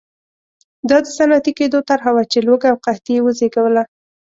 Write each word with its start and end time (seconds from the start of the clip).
دا 0.89 0.97
د 1.05 1.07
صنعتي 1.17 1.51
کېدو 1.59 1.79
طرحه 1.89 2.11
وه 2.13 2.23
چې 2.31 2.39
لوږه 2.47 2.67
او 2.71 2.77
قحطي 2.85 3.13
یې 3.17 3.21
وزېږوله. 3.23 3.83